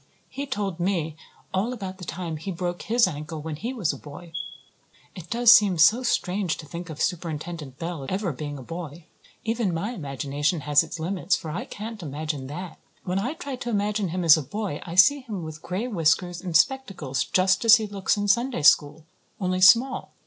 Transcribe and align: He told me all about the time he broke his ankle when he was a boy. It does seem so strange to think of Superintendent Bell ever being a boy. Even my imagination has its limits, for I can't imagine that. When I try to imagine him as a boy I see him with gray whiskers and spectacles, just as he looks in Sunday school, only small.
He 0.29 0.47
told 0.47 0.79
me 0.79 1.15
all 1.53 1.71
about 1.73 1.99
the 1.99 2.05
time 2.05 2.37
he 2.37 2.49
broke 2.51 2.81
his 2.81 3.07
ankle 3.07 3.39
when 3.39 3.55
he 3.57 3.71
was 3.71 3.93
a 3.93 3.99
boy. 3.99 4.33
It 5.13 5.29
does 5.29 5.51
seem 5.51 5.77
so 5.77 6.01
strange 6.01 6.57
to 6.57 6.65
think 6.65 6.89
of 6.89 6.99
Superintendent 6.99 7.77
Bell 7.77 8.07
ever 8.09 8.33
being 8.33 8.57
a 8.57 8.63
boy. 8.63 9.05
Even 9.43 9.71
my 9.71 9.91
imagination 9.91 10.61
has 10.61 10.81
its 10.81 10.99
limits, 10.99 11.35
for 11.35 11.51
I 11.51 11.65
can't 11.65 12.01
imagine 12.01 12.47
that. 12.47 12.79
When 13.03 13.19
I 13.19 13.35
try 13.35 13.55
to 13.57 13.69
imagine 13.69 14.07
him 14.07 14.23
as 14.23 14.35
a 14.37 14.41
boy 14.41 14.81
I 14.87 14.95
see 14.95 15.19
him 15.19 15.43
with 15.43 15.61
gray 15.61 15.87
whiskers 15.87 16.41
and 16.41 16.57
spectacles, 16.57 17.23
just 17.23 17.63
as 17.63 17.75
he 17.75 17.85
looks 17.85 18.17
in 18.17 18.27
Sunday 18.27 18.63
school, 18.63 19.05
only 19.39 19.61
small. 19.61 20.13